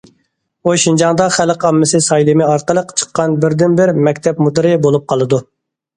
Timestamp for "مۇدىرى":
4.47-4.73